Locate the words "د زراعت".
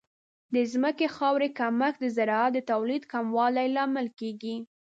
2.01-2.51